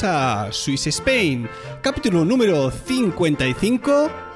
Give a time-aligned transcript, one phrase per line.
[0.00, 1.48] A Swiss Spain,
[1.82, 4.27] capítulo número 55.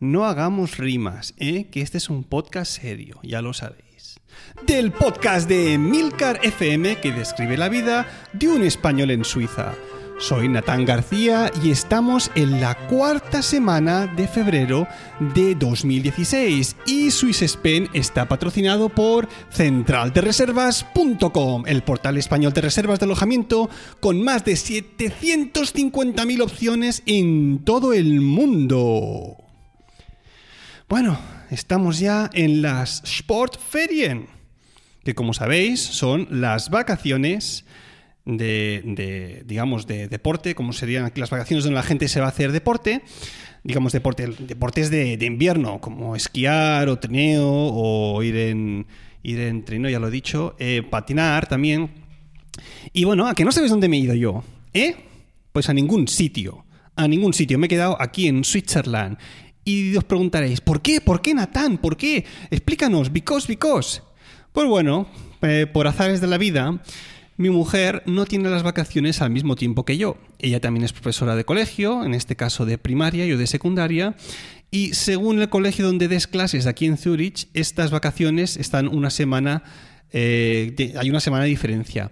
[0.00, 1.66] No hagamos rimas, ¿eh?
[1.72, 4.20] que este es un podcast serio, ya lo sabéis.
[4.64, 9.74] Del podcast de Milcar FM que describe la vida de un español en Suiza.
[10.20, 14.86] Soy Natán García y estamos en la cuarta semana de febrero
[15.34, 23.68] de 2016 y Spain está patrocinado por centraldereservas.com, el portal español de reservas de alojamiento
[23.98, 29.47] con más de 750.000 opciones en todo el mundo.
[30.88, 31.18] Bueno,
[31.50, 34.26] estamos ya en las Sportferien,
[35.04, 37.66] que como sabéis son las vacaciones
[38.24, 42.26] de, de, digamos, de deporte, como serían aquí las vacaciones donde la gente se va
[42.26, 43.02] a hacer deporte,
[43.64, 48.86] digamos, deporte, deportes de, invierno, como esquiar o trineo o ir en,
[49.22, 51.90] ir en trino, ya lo he dicho, eh, patinar también.
[52.94, 54.42] Y bueno, ¿a que no sabes dónde me he ido yo?
[54.72, 54.96] ¿Eh?
[55.52, 56.64] Pues a ningún sitio.
[56.96, 57.58] A ningún sitio.
[57.58, 59.18] Me he quedado aquí en Switzerland.
[59.68, 61.02] Y os preguntaréis, ¿por qué?
[61.02, 61.76] ¿Por qué, Natán?
[61.76, 62.24] ¿Por qué?
[62.50, 64.00] Explícanos, because, because.
[64.50, 65.06] Pues bueno,
[65.42, 66.80] eh, por azares de la vida,
[67.36, 70.16] mi mujer no tiene las vacaciones al mismo tiempo que yo.
[70.38, 74.16] Ella también es profesora de colegio, en este caso de primaria, yo de secundaria,
[74.70, 79.64] y según el colegio donde des clases aquí en Zurich, estas vacaciones están una semana,
[80.14, 82.10] eh, hay una semana de diferencia.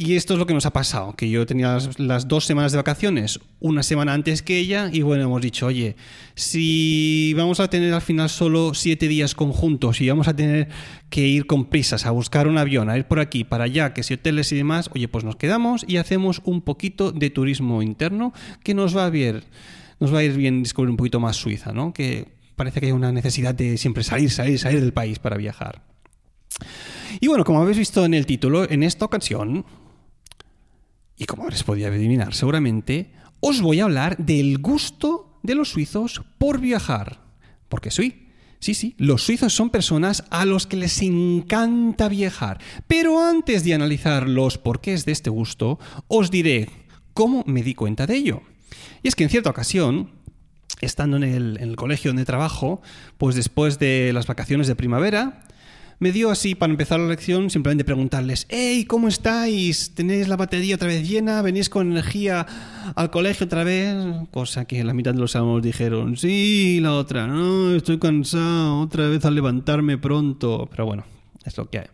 [0.00, 2.78] Y esto es lo que nos ha pasado, que yo tenía las, dos semanas de
[2.78, 5.96] vacaciones, una semana antes que ella, y bueno, hemos dicho, oye,
[6.36, 10.68] si vamos a tener al final solo siete días conjuntos y vamos a tener
[11.10, 14.04] que ir con prisas a buscar un avión, a ir por aquí, para allá, que
[14.04, 18.32] si hoteles y demás, oye, pues nos quedamos y hacemos un poquito de turismo interno
[18.62, 19.42] que nos va a bien,
[19.98, 21.92] nos va a ir bien descubrir un poquito más Suiza, ¿no?
[21.92, 25.82] Que parece que hay una necesidad de siempre salir, salir, salir del país para viajar.
[27.20, 29.64] Y bueno, como habéis visto en el título, en esta ocasión,
[31.18, 36.22] y como habréis podido adivinar seguramente, os voy a hablar del gusto de los suizos
[36.38, 37.20] por viajar.
[37.68, 38.28] Porque soy.
[38.60, 42.60] Sí, sí, los suizos son personas a los que les encanta viajar.
[42.88, 46.68] Pero antes de analizar los porqués de este gusto, os diré
[47.14, 48.42] cómo me di cuenta de ello.
[49.02, 50.10] Y es que en cierta ocasión,
[50.80, 52.82] estando en el, en el colegio donde trabajo,
[53.16, 55.44] pues después de las vacaciones de primavera,
[55.98, 59.94] me dio así para empezar la lección simplemente preguntarles, hey, ¿cómo estáis?
[59.94, 61.42] ¿Tenéis la batería otra vez llena?
[61.42, 62.46] ¿Venís con energía
[62.94, 63.96] al colegio otra vez?
[64.30, 69.08] Cosa que la mitad de los alumnos dijeron, sí, la otra, no, estoy cansado, otra
[69.08, 70.68] vez al levantarme pronto.
[70.70, 71.04] Pero bueno,
[71.44, 71.86] es lo que hay.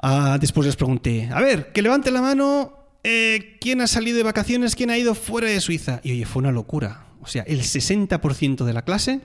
[0.00, 4.22] Ah, después les pregunté, a ver, que levante la mano, eh, ¿quién ha salido de
[4.22, 4.76] vacaciones?
[4.76, 6.00] ¿Quién ha ido fuera de Suiza?
[6.04, 7.06] Y oye, fue una locura.
[7.22, 9.20] O sea, el 60% de la clase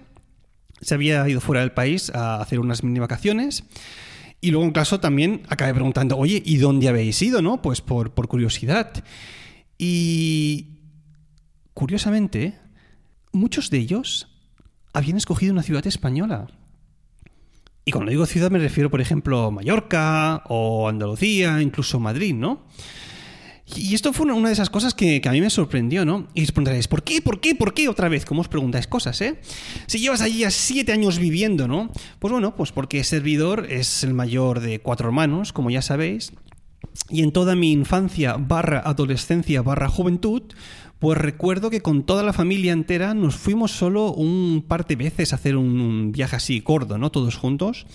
[0.81, 3.63] se había ido fuera del país a hacer unas mini vacaciones.
[4.41, 7.41] Y luego en caso también acabé preguntando, oye, ¿y dónde habéis ido?
[7.41, 7.61] ¿No?
[7.61, 9.03] Pues por, por curiosidad.
[9.77, 10.79] Y
[11.73, 12.57] curiosamente,
[13.31, 14.27] muchos de ellos
[14.93, 16.47] habían escogido una ciudad española.
[17.85, 22.65] Y cuando digo ciudad me refiero, por ejemplo, a Mallorca o Andalucía, incluso Madrid, ¿no?
[23.75, 26.27] Y esto fue una- de esas cosas que, a mí me sorprendió, ¿no?
[26.33, 27.21] Y os preguntaréis, ¿por qué?
[27.21, 27.55] ¿Por qué?
[27.55, 28.25] ¿Por qué otra vez?
[28.25, 29.39] ¿Cómo os preguntáis cosas, eh?
[29.87, 31.91] Si llevas allí ya siete años viviendo, ¿no?
[32.19, 36.31] Pues bueno, pues porque Servidor es el mayor de cuatro hermanos, como ya sabéis.
[37.09, 40.41] Y en toda mi infancia barra adolescencia barra juventud,
[40.97, 45.31] pues recuerdo que con toda la familia entera nos fuimos solo un par de veces
[45.31, 47.09] a hacer un viaje así gordo, ¿no?
[47.11, 47.85] Todos juntos.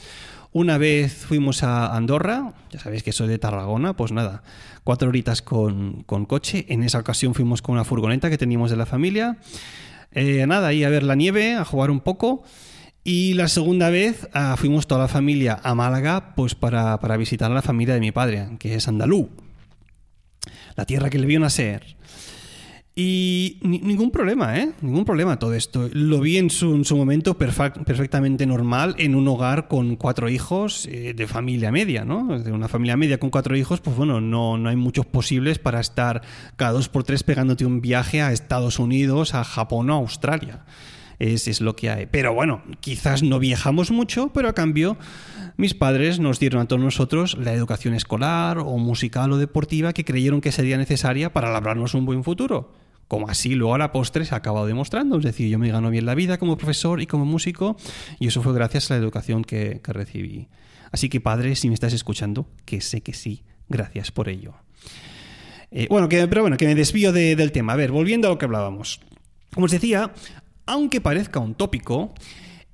[0.56, 4.44] Una vez fuimos a Andorra, ya sabéis que soy de Tarragona, pues nada,
[4.84, 6.64] cuatro horitas con, coche.
[6.68, 9.38] En esa ocasión fuimos con una furgoneta que teníamos de la familia.
[10.12, 12.44] Eh, nada, ahí a ver la nieve, a jugar un poco.
[13.02, 17.54] Y la segunda vez ah, fuimos toda la familia a Málaga, pues para, visitar a
[17.54, 19.30] la familia de mi padre, que es andalú.
[20.76, 21.96] La tierra que le vio nacer.
[22.96, 24.70] Y ningún problema, ¿eh?
[24.80, 25.88] Ningún problema todo esto.
[25.92, 31.26] Lo vi en su, momento perfectamente normal en un hogar con cuatro hijos eh, de
[31.26, 32.38] familia media, ¿no?
[32.38, 35.80] De una familia media con cuatro hijos, pues bueno, no, no hay muchos posibles para
[35.80, 36.22] estar
[36.54, 40.64] cada dos por tres pegándote un viaje a Estados Unidos, a Japón o a Australia.
[41.18, 42.06] Es, es lo que hay.
[42.06, 44.96] Pero bueno, quizás no viajamos mucho, pero a cambio
[45.56, 50.04] mis padres nos dieron a todos nosotros la educación escolar o musical o deportiva que
[50.04, 52.83] creyeron que sería necesaria para labrarnos un buen futuro
[53.14, 55.18] como así luego a la postre se ha acabado demostrando.
[55.18, 57.76] Es decir, yo me gano bien la vida como profesor y como músico
[58.18, 60.48] y eso fue gracias a la educación que, recibí.
[60.90, 64.54] Así que padre, si me estás escuchando, que sé que sí, gracias por ello.
[65.70, 67.74] Eh, bueno, pero bueno, que me desvío del tema.
[67.74, 69.00] A ver, volviendo a lo que hablábamos.
[69.52, 70.12] Como os decía,
[70.66, 72.14] aunque parezca un tópico,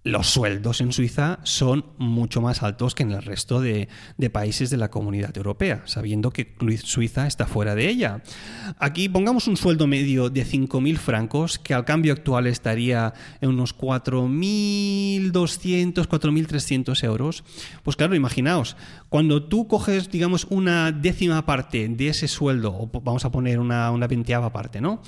[0.07, 3.89] los sueldos en Suiza son mucho más altos que en el resto de,
[4.31, 8.23] países de la comunidad europea, sabiendo que Suiza está fuera de ella.
[8.79, 13.77] Aquí pongamos un sueldo medio de 5.000 francos, que al cambio actual estaría en unos
[13.77, 17.43] 4.200, 4.300 euros.
[17.83, 18.77] Pues claro, imaginaos,
[19.09, 23.91] cuando tú coges, digamos, una décima parte de ese sueldo, o vamos a poner una,
[23.91, 25.01] una veinteava parte, ¿no?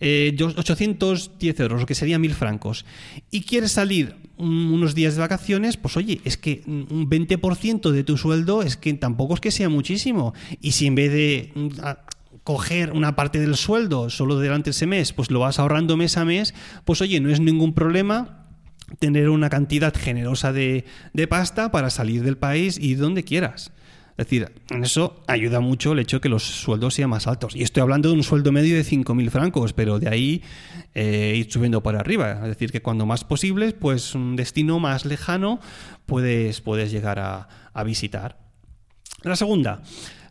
[0.00, 2.84] 810 eh, euros, lo que sería 1.000 francos,
[3.30, 8.16] y quieres salir unos días de vacaciones, pues oye, es que un 20% de tu
[8.16, 10.34] sueldo es que tampoco es que sea muchísimo.
[10.60, 11.68] Y si en vez de mm,
[12.44, 16.24] coger una parte del sueldo solo durante ese mes, pues lo vas ahorrando mes a
[16.24, 16.54] mes,
[16.84, 18.46] pues oye, no es ningún problema
[18.98, 23.72] tener una cantidad generosa de, de pasta para salir del país y donde quieras.
[24.16, 27.56] Es decir, en eso ayuda mucho el hecho de que los sueldos sean más altos.
[27.56, 30.42] Y estoy hablando de un sueldo medio de 5.000 francos, pero de ahí
[30.94, 32.38] eh, ir subiendo para arriba.
[32.42, 35.58] Es decir, que cuando más posible, pues un destino más lejano
[36.06, 37.48] puedes, puedes llegar a,
[37.84, 38.38] visitar.
[39.22, 39.82] La segunda.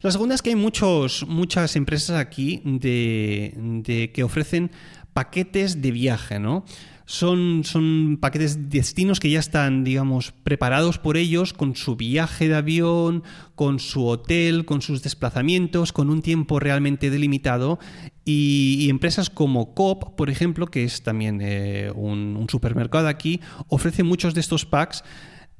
[0.01, 4.71] La segunda es que hay muchos, muchas empresas aquí de, de que ofrecen
[5.13, 6.63] paquetes de viaje, ¿no?
[7.05, 12.55] Son, son paquetes destinos que ya están, digamos, preparados por ellos con su viaje de
[12.55, 13.23] avión,
[13.55, 17.79] con su hotel, con sus desplazamientos, con un tiempo realmente delimitado.
[18.25, 24.03] Y, empresas como Coop, por ejemplo, que es también eh, un, un supermercado aquí, ofrece
[24.03, 25.03] muchos de estos packs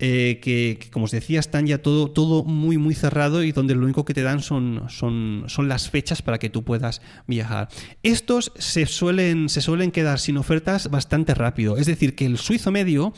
[0.05, 3.85] eh, que, como os decía, están ya todo, todo muy, muy cerrado y donde lo
[3.85, 7.69] único que te dan son, son, son las fechas para que tú puedas viajar.
[8.03, 11.77] Estos se suelen, se suelen quedar sin ofertas bastante rápido.
[11.77, 13.13] Es decir, que el suizo medio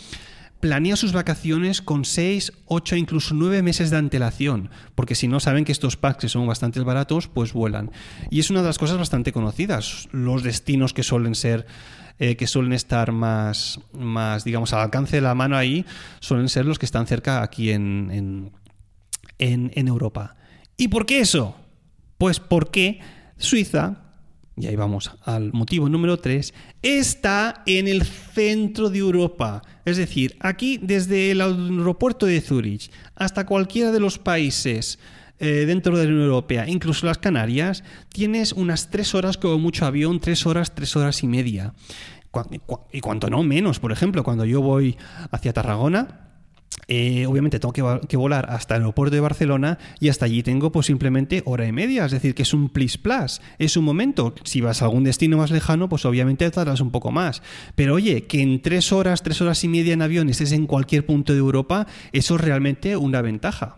[0.59, 5.65] planea sus vacaciones con 6, 8, incluso 9 meses de antelación, porque si no saben
[5.65, 7.91] que estos packs que son bastante baratos, pues vuelan.
[8.29, 11.65] Y es una de las cosas bastante conocidas, los destinos que suelen ser
[12.17, 15.85] eh, que suelen estar más, más, digamos, al alcance de la mano ahí,
[16.21, 18.09] suelen ser los que están cerca aquí en,
[19.37, 20.37] en, en, Europa.
[20.77, 21.57] ¿Y por qué eso?
[22.17, 23.01] Pues porque
[23.35, 24.04] Suiza
[24.57, 29.61] y ahí vamos al motivo número 3, está en el centro de Europa.
[29.83, 34.97] Es decir, aquí desde el aeropuerto de Zurich hasta cualquiera de los países
[35.39, 39.85] eh, dentro de la Unión Europea, incluso las Canarias, tienes unas tres horas como mucho
[39.85, 41.73] avión, tres horas, tres horas y media.
[42.91, 44.97] Y cuanto no menos, por ejemplo, cuando yo voy
[45.31, 46.24] hacia Tarragona,
[46.87, 50.85] eh, obviamente tengo que, volar hasta el aeropuerto de Barcelona y hasta allí tengo pues
[50.85, 54.35] simplemente hora y media, es decir, que es un plis plus, es un momento.
[54.43, 57.41] Si vas a algún destino más lejano, pues obviamente tardas un poco más.
[57.75, 61.05] Pero oye, que en tres horas, tres horas y media en avión estés en cualquier
[61.05, 63.75] punto de Europa, eso es realmente una ventaja.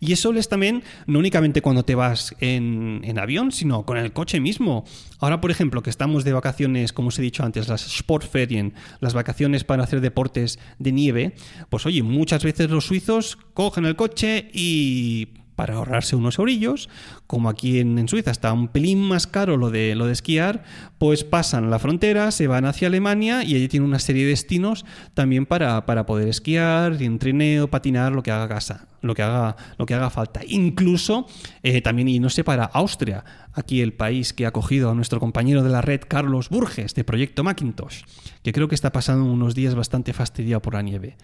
[0.00, 4.40] Y eso es también, no únicamente cuando te vas en, avión, sino con el coche
[4.40, 4.84] mismo.
[5.18, 9.14] Ahora, por ejemplo, que estamos de vacaciones, como os he dicho antes, las Sportferien, las
[9.14, 11.34] vacaciones para hacer deportes de nieve,
[11.70, 16.88] pues oye, muchas veces los suizos cogen el coche y para ahorrarse unos orillos,
[17.26, 20.62] como aquí en, Suiza está un pelín más caro lo de, lo de esquiar,
[20.98, 24.84] pues pasan la frontera, se van hacia Alemania y allí tienen una serie de destinos
[25.14, 29.86] también para, poder esquiar, en trineo, patinar, lo que haga casa, lo que haga, lo
[29.86, 30.42] que haga falta.
[30.46, 31.26] Incluso
[31.62, 35.18] eh, también, y no sé, para Austria, aquí el país que ha acogido a nuestro
[35.18, 38.02] compañero de la red, Carlos Burges, de Proyecto Macintosh,
[38.42, 41.16] que creo que está pasando unos días bastante fastidiado por la nieve.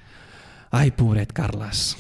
[0.71, 1.99] Ay, pobre Carlas.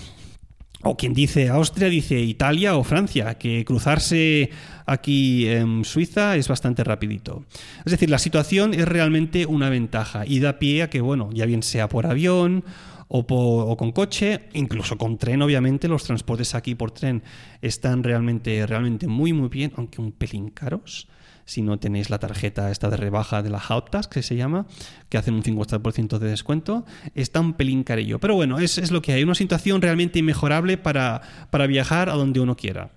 [0.84, 4.50] O quien dice Austria dice Italia o Francia, que cruzarse
[4.84, 7.44] aquí en Suiza es bastante rapidito.
[7.84, 11.46] Es decir, la situación es realmente una ventaja y da pie a que, bueno, ya
[11.46, 12.64] bien sea por avión
[13.06, 17.22] o, con coche, incluso con tren, obviamente, los transportes aquí por tren
[17.60, 21.08] están realmente, realmente muy, muy bien, aunque un pelín caros
[21.44, 24.66] si no tenéis la tarjeta esta de rebaja de la Hauptask, que se llama,
[25.08, 26.84] que hacen un 50% de descuento,
[27.14, 28.18] está un pelín carillo.
[28.18, 32.14] Pero bueno, es, es, lo que hay, una situación realmente inmejorable para, para viajar a
[32.14, 32.90] donde uno quiera.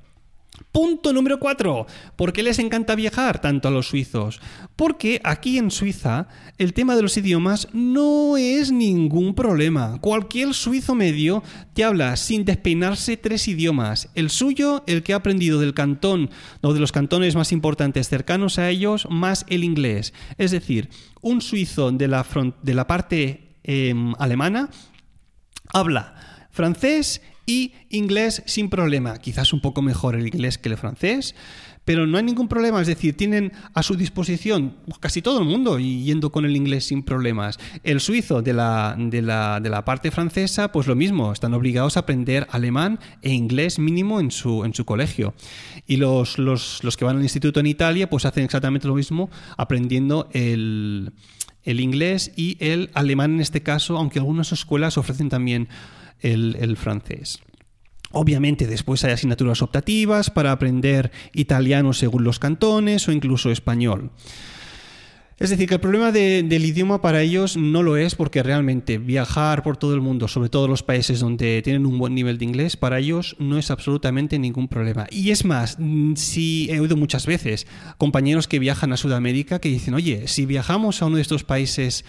[0.72, 1.88] Punto número 4.
[2.16, 4.42] ¿Por qué les encanta viajar tanto a los suizos?
[4.76, 10.00] Porque aquí en Suiza el tema de los idiomas no es ningún problema.
[10.02, 11.44] Cualquier suizo medio
[11.74, 14.10] te habla sin despeinarse tres idiomas.
[14.16, 16.30] El suyo, el que ha aprendido del cantón
[16.62, 20.14] o de los cantones más importantes cercanos a ellos, más el inglés.
[20.38, 20.90] Es decir,
[21.22, 22.24] un suizo de la,
[22.88, 24.70] parte em, alemana
[25.74, 26.16] habla
[26.52, 29.18] francés y inglés sin problema.
[29.18, 31.36] Quizás un poco mejor el inglés que el francés,
[31.86, 32.82] pero no hay ningún problema.
[32.82, 37.04] Es decir, tienen a su disposición casi todo el mundo yendo con el inglés sin
[37.04, 37.60] problemas.
[37.84, 41.96] El suizo de la, de la, de la parte francesa, pues lo mismo, están obligados
[41.96, 45.36] a aprender alemán e inglés mínimo en su, en su colegio.
[45.86, 49.30] Y los, los, los que van al instituto en Italia, pues hacen exactamente lo mismo,
[49.56, 51.14] aprendiendo el,
[51.64, 55.68] el inglés y el alemán en este caso, aunque algunas escuelas ofrecen también
[56.22, 57.40] el, francés.
[58.12, 64.12] Obviamente después hay asignaturas optativas para aprender italiano según los cantones o incluso español.
[65.38, 69.64] Es decir, que el problema del idioma para ellos no lo es porque realmente viajar
[69.64, 72.78] por todo el mundo, sobre todo los países donde tienen un buen nivel de inglés,
[72.78, 75.08] para ellos no es absolutamente ningún problema.
[75.12, 77.68] Y es más, mm, si he oído muchas veces
[77.98, 82.06] compañeros que viajan a Sudamérica que dicen, oye, si viajamos a uno de estos países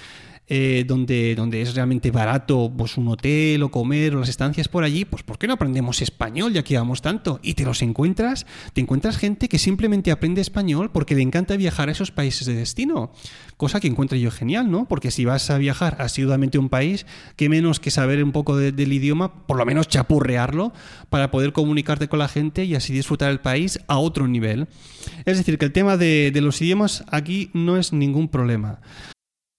[0.48, 4.84] eh, donde, donde es realmente barato pues un hotel o comer o las estancias por
[4.84, 7.40] allí, pues ¿por qué no aprendemos español ya que vamos tanto?
[7.42, 11.88] Y te los encuentras, te encuentras gente que simplemente aprende español porque le encanta viajar
[11.88, 13.10] a esos países de destino,
[13.56, 14.86] cosa que encuentro yo genial, ¿no?
[14.86, 18.56] Porque si vas a viajar asiduamente a un país, qué menos que saber un poco
[18.56, 20.72] del idioma, por lo menos chapurrearlo,
[21.10, 24.68] para poder comunicarte con la gente y así disfrutar el país a otro nivel.
[25.24, 28.80] Es decir, que el tema de, de los idiomas aquí no es ningún problema.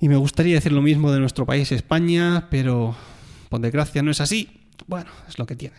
[0.00, 2.94] Y me gustaría decir lo mismo de nuestro país, España, pero
[3.48, 4.48] por desgracia no es así.
[4.86, 5.76] Bueno, es lo que tiene.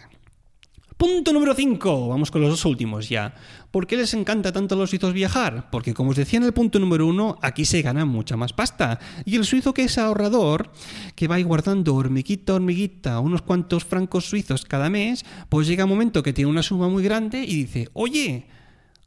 [0.99, 2.09] Punto número 5.
[2.09, 3.33] Vamos con los dos últimos ya.
[3.71, 5.69] ¿Por qué les encanta tanto a los suizos viajar?
[5.71, 8.99] Porque como os decía en el punto número 1, aquí se gana mucha más pasta.
[9.23, 10.73] Y el suizo que es ahorrador,
[11.15, 15.85] que va a ir guardando hormiguita, hormiguita, unos cuantos francos suizos cada mes, pues llega
[15.85, 18.47] un momento que tiene una suma muy grande y dice, oye,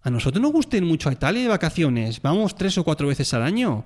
[0.01, 3.35] a nosotros nos gusta ir mucho a Italia de vacaciones, vamos tres o cuatro veces
[3.35, 3.85] al año.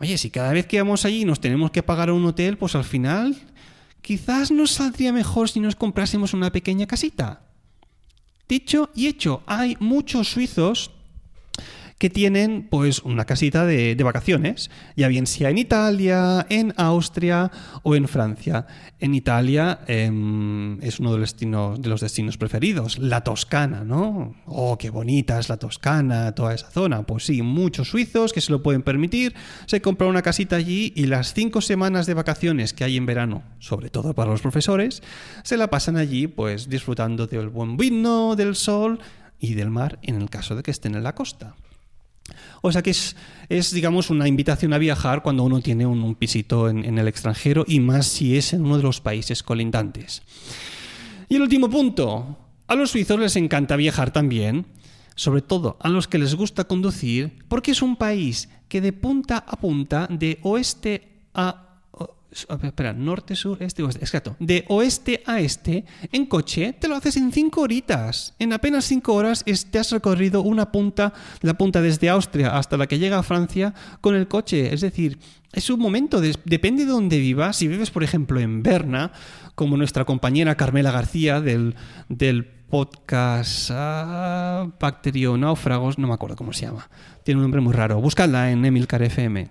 [0.00, 2.84] Oye, si cada vez que vamos allí nos tenemos que pagar un hotel, pues al
[2.84, 3.36] final
[4.00, 7.42] quizás nos saldría mejor si nos comprásemos una pequeña casita.
[8.48, 10.90] Dicho y hecho, hay muchos suizos
[12.00, 17.52] que tienen pues una casita de, vacaciones, ya bien sea en Italia, en Austria
[17.82, 18.66] o en Francia.
[19.00, 24.34] En Italia em, es uno de los, destinos, de los destinos preferidos, la Toscana, ¿no?
[24.46, 27.02] Oh, qué bonita es la Toscana, toda esa zona.
[27.02, 29.34] Pues sí, muchos suizos que se lo pueden permitir,
[29.66, 33.42] se compran una casita allí y las cinco semanas de vacaciones que hay en verano,
[33.58, 35.02] sobre todo para los profesores,
[35.44, 39.00] se la pasan allí pues disfrutando del buen vino, del sol
[39.38, 41.56] y del mar en el caso de que estén en la costa.
[42.62, 46.98] O sea que es, digamos, una invitación a viajar cuando uno tiene un, pisito en,
[46.98, 50.22] el extranjero y más si es en uno de los países colindantes.
[51.28, 52.38] Y el último punto.
[52.66, 54.64] A los suizos les encanta viajar también,
[55.16, 59.38] sobre todo a los que les gusta conducir, porque es un país que de punta
[59.38, 61.69] a punta, de oeste a
[62.30, 67.16] espera, norte, sur, este, oeste, exacto, de oeste a este, en coche, te lo haces
[67.16, 68.34] en cinco horitas.
[68.38, 72.86] En apenas cinco horas te has recorrido una punta, la punta desde Austria hasta la
[72.86, 74.72] que llega a Francia con el coche.
[74.72, 75.18] Es decir,
[75.52, 77.56] es un momento, depende de dónde vivas.
[77.56, 79.12] Si vives, por ejemplo, en Berna,
[79.54, 81.74] como nuestra compañera Carmela García del,
[82.08, 86.88] del podcast uh, Bacterio Náufragos, no me acuerdo cómo se llama.
[87.24, 88.00] Tiene un nombre muy raro.
[88.00, 89.48] Buscadla en Emilcar FM.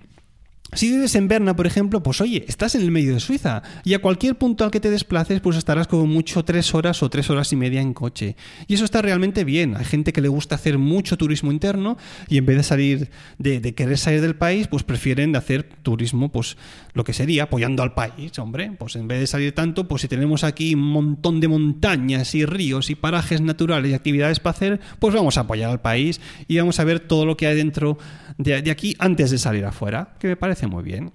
[0.73, 3.95] Si vives en Berna, por ejemplo, pues oye, estás en el medio de Suiza y
[3.95, 7.31] a cualquier punto al que te desplaces, pues estarás como mucho tres horas o tres
[7.31, 8.35] horas y media en coche.
[8.67, 9.75] Y eso está realmente bien.
[9.75, 11.97] Hay gente que le gusta hacer mucho turismo interno
[12.27, 13.09] y en vez de salir,
[13.39, 16.55] de, querer salir del país, pues prefieren hacer turismo, pues
[16.93, 18.71] lo que sería apoyando al país, hombre.
[18.77, 22.45] Pues en vez de salir tanto, pues si tenemos aquí un montón de montañas y
[22.45, 26.59] ríos y parajes naturales y actividades para hacer, pues vamos a apoyar al país y
[26.59, 27.97] vamos a ver todo lo que hay dentro
[28.37, 31.11] de, de aquí antes de salir afuera, que me parece muy bien.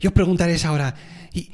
[0.00, 0.94] Yo preguntaréis ahora,
[1.32, 1.50] ¿y,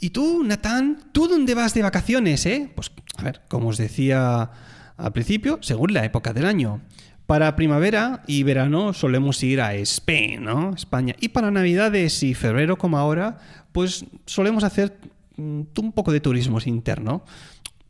[0.00, 1.10] ¿y tú, Natán?
[1.12, 2.70] ¿Tú dónde vas de vacaciones, eh?
[2.74, 4.50] Pues, a ver, como os decía
[4.96, 6.80] al principio, según la época del año.
[7.26, 10.74] Para primavera y verano solemos ir a España, ¿no?
[10.74, 11.14] España.
[11.20, 13.38] Y para Navidades y febrero como ahora,
[13.72, 14.98] pues solemos hacer
[15.36, 17.24] mm, un poco de turismo interno.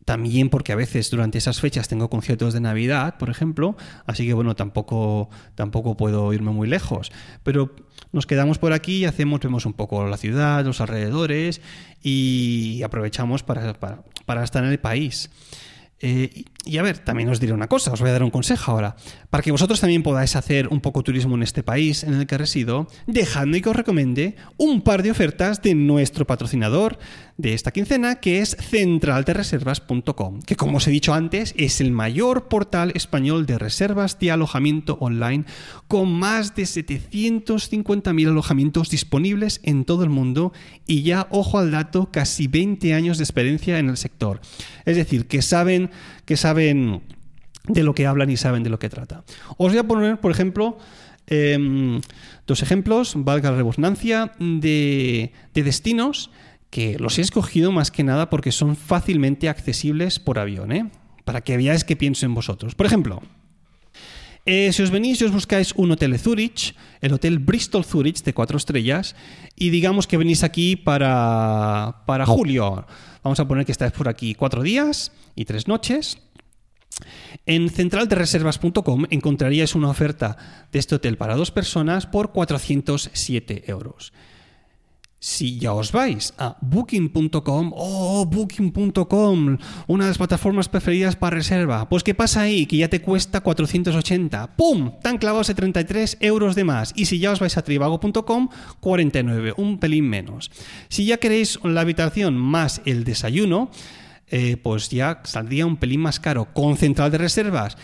[0.05, 4.35] También porque a veces durante esas fechas tengo conciertos de Navidad, por ejemplo, así que
[4.35, 7.11] bueno, tampoco, tampoco puedo irme muy lejos.
[7.43, 7.75] Pero
[8.13, 11.63] nos quedamos por aquí y hacemos, vemos un poco la ciudad, los alrededores
[12.03, 13.75] y aprovechamos para,
[14.27, 15.31] para estar en el país.
[16.01, 18.73] Eh, y a ver, también os diré una cosa, os voy a dar un consejo
[18.73, 18.97] ahora.
[19.31, 22.39] Para que vosotros también podáis hacer un poco turismo en este país en el que
[22.39, 26.99] resido, dejadme que os recomiende un par de ofertas de nuestro patrocinador
[27.37, 32.49] de esta quincena, que es centraldereservas.com, que como os he dicho antes, es el mayor
[32.49, 35.45] portal español de reservas de alojamiento online,
[35.89, 40.53] con más de 750.000 alojamientos disponibles en todo el mundo
[40.87, 44.41] y ya, ojo al dato, casi 20 años de experiencia en el sector.
[44.85, 45.91] Es decir, que saben
[46.25, 49.25] que saben de lo que hablan y saben de lo que trata.
[49.57, 50.79] Os voy a poner, por ejemplo,
[51.27, 52.01] em,
[52.47, 56.31] dos ejemplos, valga la redundancia, de, destinos
[56.71, 60.91] que los he escogido más que nada porque son fácilmente accesibles por avión, ¿eh?
[61.25, 62.75] para que veáis que pienso en vosotros.
[62.75, 63.23] Por ejemplo,
[64.45, 68.23] eh, si os venís y os buscáis un hotel de Zurich, el hotel Bristol Zurich
[68.23, 69.17] de cuatro estrellas,
[69.57, 72.87] y digamos que venís aquí para, para julio,
[73.23, 76.19] vamos a poner que estáis por aquí cuatro días y tres noches,
[77.47, 80.37] en centraldereservas.com encontraríais una oferta
[80.73, 84.13] de este hotel para dos personas por 407 euros.
[85.25, 91.89] Si ya os vais a booking.com, oh, booking.com, una de las plataformas preferidas para reserva,
[91.89, 92.67] pues ¿qué pasa ahí?
[92.67, 94.55] Que ya te cuesta 480.
[94.55, 94.93] ¡Pum!
[95.03, 96.93] Tan clavados de 33 euros de más.
[96.95, 100.51] Y si ya os vais a tribago.com, 49, un pelín menos.
[100.91, 103.71] Si ya queréis la habitación más el desayuno,
[104.37, 106.53] eh, pues ya saldría un pelín más caro.
[106.53, 107.77] Con central de reservas,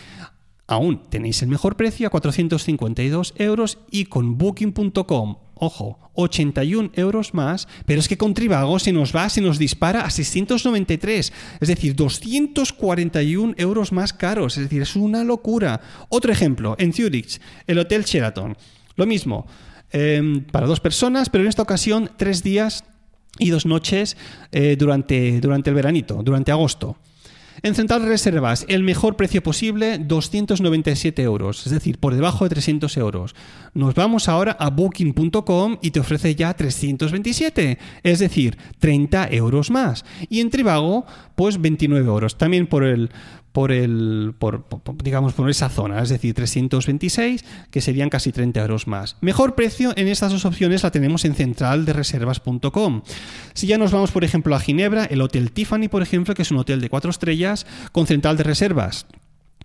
[0.67, 7.69] aún tenéis el mejor precio a 452 euros y con booking.com, ojo, 81 euros más,
[7.85, 11.95] pero es que con Trivago se nos va, se nos dispara a 693, es decir,
[11.95, 15.79] 241 euros más caros, es decir, es una locura.
[16.09, 18.57] Otro ejemplo, en Zurich, el Hotel Sheraton,
[18.97, 19.47] lo mismo,
[19.89, 22.83] em, para dos personas, pero en esta ocasión tres días
[23.37, 24.17] y dos noches
[24.51, 26.97] eh, durante, durante el veranito, durante agosto.
[27.63, 32.97] En Central Reservas, el mejor precio posible, 297 euros, es decir, por debajo de 300
[32.97, 33.35] euros.
[33.75, 40.05] Nos vamos ahora a booking.com y te ofrece ya 327, es decir, 30 euros más.
[40.27, 43.11] Y en Trivago, pues 29 euros, también por el,
[43.51, 44.65] por el por,
[45.03, 49.17] digamos por esa zona, es decir, 326, que serían casi 30 euros más.
[49.21, 53.01] Mejor precio en estas dos opciones la tenemos en centraldereservas.com.
[53.53, 56.51] Si ya nos vamos, por ejemplo, a Ginebra, el Hotel Tiffany, por ejemplo, que es
[56.51, 59.05] un hotel de cuatro estrellas con central de reservas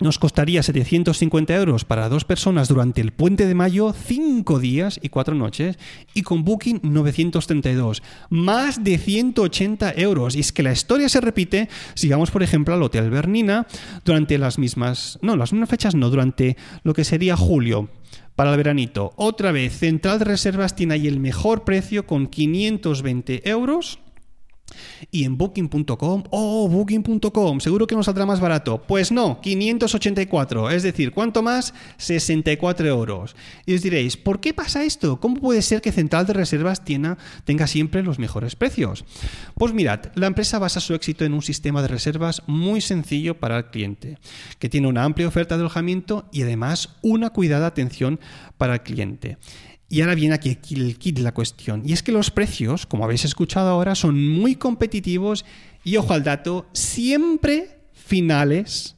[0.01, 5.09] nos costaría 750 euros para dos personas durante el puente de mayo, 5 días y
[5.09, 5.79] 4 noches,
[6.15, 10.37] y con Booking 932, más de 180 euros.
[10.37, 13.67] Y es que la historia se repite si vamos, por ejemplo, al Hotel Bernina
[14.05, 17.89] durante las mismas, no, las mismas fechas no, durante lo que sería julio
[18.35, 19.13] para el veranito.
[19.17, 23.99] Otra vez, Central de Reservas tiene ahí el mejor precio con 520 euros
[25.11, 28.83] y en booking.com, oh, booking.com, seguro que nos saldrá más barato.
[28.87, 31.75] Pues no, 584, es decir, ¿cuánto más?
[31.99, 33.37] 64 euros.
[33.65, 35.21] Y os diréis, ¿por qué pasa esto?
[35.21, 39.05] ¿Cómo puede ser que Central de Reservas tenga, tenga siempre los mejores precios?
[39.55, 43.59] Pues mirad, la empresa basa su éxito en un sistema de reservas muy sencillo para
[43.59, 44.19] el cliente,
[44.59, 48.21] que tiene una amplia oferta de alojamiento y además una cuidada atención
[48.59, 49.39] para el cliente.
[49.89, 51.83] Y ahora viene aquí el kit de la cuestión.
[51.85, 55.45] Y es que los precios, como habéis escuchado ahora, son muy competitivos
[55.85, 58.97] y, ojo al dato, siempre finales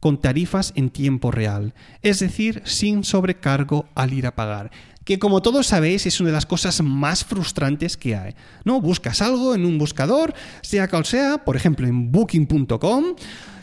[0.00, 1.74] con tarifas en tiempo real.
[2.02, 4.70] Es decir, sin sobrecargo al ir a pagar.
[5.04, 8.34] Que como todos sabéis es una de las cosas más frustrantes que hay.
[8.64, 8.80] ¿No?
[8.80, 13.16] Buscas algo en un buscador, sea cual sea, por ejemplo en booking.com,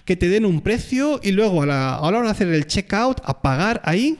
[0.03, 2.67] que te den un precio y luego a la, a la hora de hacer el
[2.67, 4.19] checkout, a pagar ahí,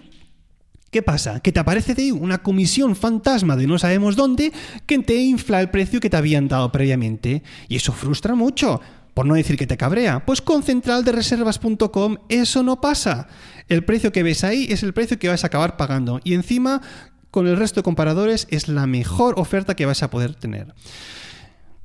[0.96, 1.42] ¿Qué pasa?
[1.42, 4.54] Que te aparece de una comisión fantasma de no sabemos dónde
[4.86, 7.44] que te infla el precio que te habían dado previamente.
[7.68, 8.80] Y eso frustra mucho.
[9.14, 10.26] Por no decir que te cabrea.
[10.26, 13.28] Pues con centraldereservas.com eso no pasa.
[13.68, 16.22] El precio que ves ahí es el precio que vas a acabar pagando.
[16.24, 16.82] Y encima,
[17.30, 20.74] con el resto de comparadores, es la mejor oferta que vas a poder tener.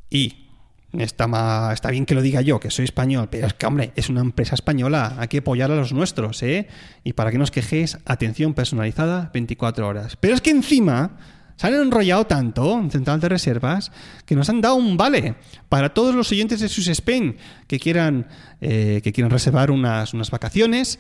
[0.09, 0.50] Y
[0.93, 4.09] Está, está bien que lo diga yo, que soy español, pero es que, hombre, es
[4.09, 6.67] una empresa española, hay que apoyar a los nuestros, ¿eh?
[7.05, 10.17] Y para que nos quejéis, atención personalizada 24 horas.
[10.17, 11.13] Pero es que encima
[11.61, 13.93] se han enrollado tanto en Central de Reservas
[14.25, 15.35] que nos han dado un vale
[15.69, 17.37] para todos los oyentes de sus Spain
[17.69, 18.27] que quieran,
[18.61, 20.99] eh, que quieran reservar unas, unas vacaciones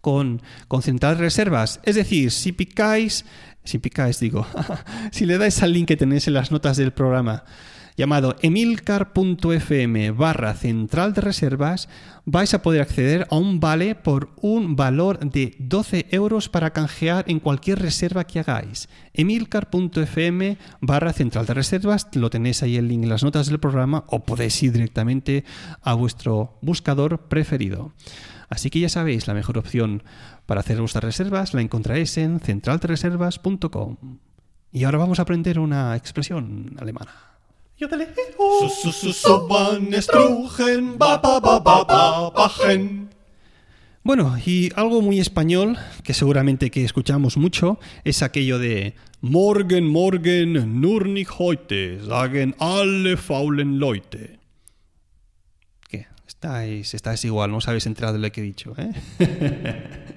[0.00, 1.80] con, con Central de Reservas.
[1.82, 3.24] Es decir, si picáis,
[3.64, 4.46] si picáis, digo,
[5.10, 7.44] si le dais al link que tenéis en las notas del programa,
[7.96, 11.88] llamado emilcar.fm barra central de reservas,
[12.24, 17.24] vais a poder acceder a un vale por un valor de 12 euros para canjear
[17.28, 18.88] en cualquier reserva que hagáis.
[19.12, 24.04] emilcar.fm barra central de reservas, lo tenéis ahí el link en las notas del programa
[24.08, 25.44] o podéis ir directamente
[25.82, 27.92] a vuestro buscador preferido.
[28.48, 30.02] Así que ya sabéis, la mejor opción
[30.46, 33.96] para hacer vuestras reservas la encontraréis en centraldereservas.com.
[34.72, 37.33] Y ahora vamos a aprender una expresión alemana.
[44.04, 50.80] Bueno, y algo muy español, que seguramente que escuchamos mucho, es aquello de Morgen, morgen,
[50.80, 54.38] nur nicht heute, sagen alle faulen Leute.
[55.88, 56.06] ¿Qué?
[56.28, 58.92] Estáis, estáis igual, no os habéis enterado de lo que he dicho, ¿eh?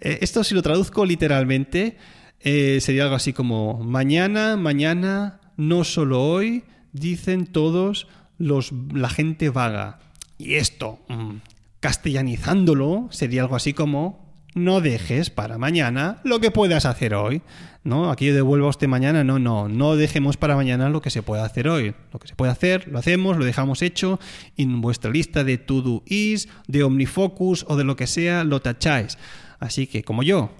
[0.00, 1.96] Eh, Esto si lo traduzco literalmente,
[2.38, 9.50] eh, sería algo así como mañana, mañana, no solo hoy, dicen todos los, la gente
[9.50, 9.98] vaga.
[10.38, 11.36] Y esto, mm,
[11.80, 17.42] castellanizándolo, sería algo así como no dejes para mañana lo que puedas hacer hoy.
[17.82, 18.10] ¿No?
[18.10, 21.22] Aquí yo devuelvo a usted mañana, no, no, no dejemos para mañana lo que se
[21.22, 21.94] puede hacer hoy.
[22.12, 24.18] Lo que se puede hacer, lo hacemos, lo dejamos hecho
[24.56, 29.16] en vuestra lista de to-do is, de OmniFocus o de lo que sea, lo tacháis.
[29.60, 30.50] Así que como yo,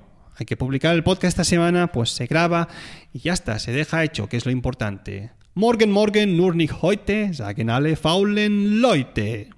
[0.40, 2.66] hay que publicar el podcast esta semana, pues se graba
[3.12, 5.32] y ya está, se deja hecho, que es lo importante.
[5.54, 9.50] Morgen, morgen, nur nicht heute, sagen alle faulen Leute.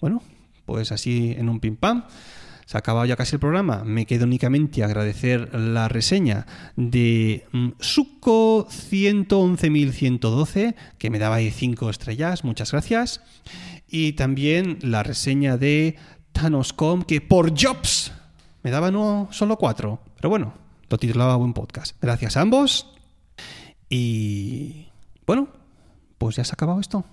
[0.00, 0.24] Bueno,
[0.64, 2.06] pues así en un pim pam.
[2.64, 3.84] Se ha acabado ya casi el programa.
[3.84, 11.88] Me quedo únicamente agradecer la reseña de mm, Suco 111.112, que me daba ahí 5
[11.88, 12.42] estrellas.
[12.42, 13.20] Muchas gracias.
[13.88, 15.94] Y también la reseña de
[16.32, 18.10] Thanoscom, que por Jobs
[18.66, 20.00] me daba no solo 4.
[20.26, 20.54] Pero bueno,
[20.88, 21.96] lo titulaba buen podcast.
[22.02, 22.92] Gracias a ambos.
[23.88, 24.88] Y
[25.24, 25.46] bueno,
[26.18, 27.04] pues ya se ha acabado esto.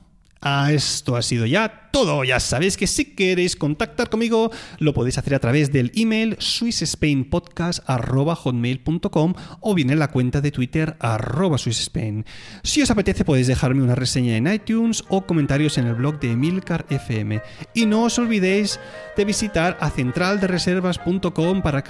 [0.46, 2.26] Ah, esto ha sido ya todo.
[2.26, 9.34] Ya sabéis que si queréis contactar conmigo, lo podéis hacer a través del email swissspainpodcast.hotmail.com
[9.62, 12.26] o bien en la cuenta de Twitter arroba swissspain.
[12.62, 16.32] Si os apetece podéis dejarme una reseña en iTunes o comentarios en el blog de
[16.32, 17.42] Emilcar FM.
[17.74, 18.82] Y no os olvidéis
[19.16, 21.86] de visitar a centraldereservas.com para,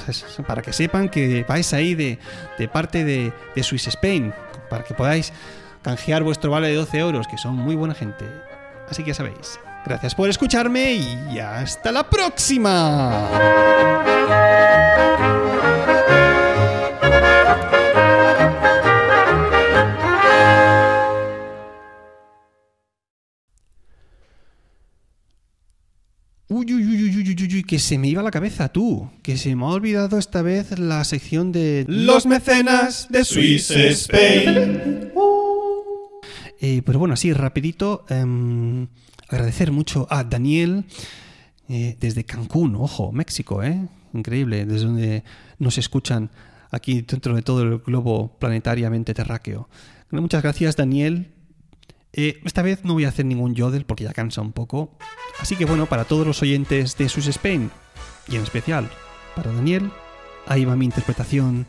[0.46, 2.20] para que sepan que vais ahí de,
[2.60, 4.32] de parte de, de Swiss Spain,
[4.70, 5.34] para que podáis
[5.84, 8.26] canjear vuestro vale de 12 euros, que son muy buena gente.
[8.90, 9.60] Así que ya sabéis.
[9.86, 13.30] Gracias por escucharme y hasta la próxima.
[26.50, 29.56] Uy, uy, uy, uy, uy, uy, que se me iba la cabeza tú, que se
[29.56, 35.13] me ha olvidado esta vez la sección de Los mecenas de Swiss Spain.
[36.66, 38.88] Eh, pero bueno, así rapidito, em,
[39.28, 40.86] agradecer mucho a Daniel
[41.68, 43.86] eh, desde Cancún, ojo, México, ¿eh?
[44.14, 45.24] Increíble, desde donde
[45.60, 46.32] nos escuchan
[46.72, 49.68] aquí dentro de todo el globo planetariamente terráqueo.
[50.10, 51.34] Muchas gracias, Daniel.
[52.14, 54.98] Eh, esta vez no voy a hacer ningún yodel porque ya cansa un poco.
[55.42, 57.72] Así que bueno, para todos los oyentes de Swiss Spain,
[58.30, 58.90] y en especial
[59.36, 59.92] para Daniel,
[60.48, 61.66] ahí va mi interpretación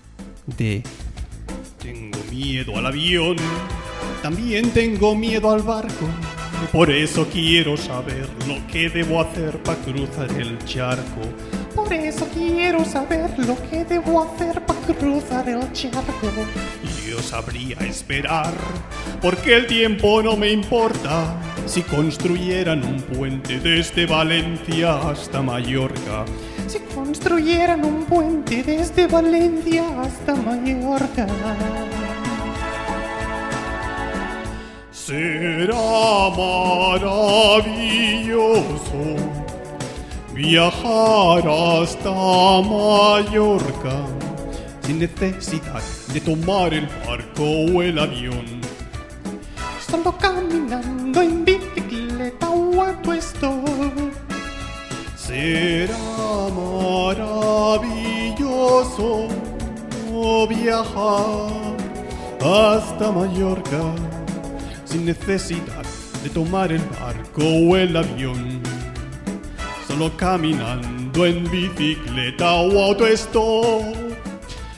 [0.56, 0.84] de
[1.80, 3.38] Tengo miedo al avión,
[4.24, 6.08] también tengo miedo al barco.
[6.72, 11.20] Por eso quiero saber lo que debo hacer para cruzar el charco.
[11.74, 16.30] Por eso quiero saber lo que debo hacer para cruzar el charco.
[17.06, 18.54] Yo sabría esperar,
[19.20, 21.38] porque el tiempo no me importa.
[21.66, 26.24] Si construyeran un puente desde Valencia hasta Mallorca.
[26.66, 31.26] Si construyeran un puente desde Valencia hasta Mallorca.
[35.06, 37.60] Será maravilloso
[40.32, 42.10] viajar hasta
[42.62, 43.96] Mallorca
[44.80, 48.62] sin necesidad de tomar el barco o el avión.
[49.86, 53.12] Solo caminando en bicicleta o a tu.
[55.18, 55.98] Será
[57.76, 59.28] maravilloso
[60.48, 61.76] viajar
[62.40, 64.13] hasta Mallorca
[64.94, 65.84] sin necesidad
[66.22, 68.60] de tomar el barco o el avión.
[69.88, 73.82] Solo caminando en bicicleta o autostop.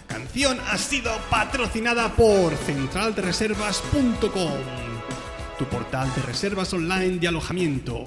[0.06, 4.52] Canción ha sido patrocinada por centraldereservas.com,
[5.58, 8.06] tu portal de reservas online de alojamiento.